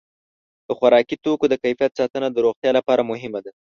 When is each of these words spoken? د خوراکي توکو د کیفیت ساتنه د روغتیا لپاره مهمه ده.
د 0.67 0.69
خوراکي 0.77 1.15
توکو 1.23 1.45
د 1.49 1.53
کیفیت 1.63 1.91
ساتنه 1.99 2.27
د 2.31 2.37
روغتیا 2.45 2.71
لپاره 2.77 3.07
مهمه 3.11 3.39
ده. 3.45 3.51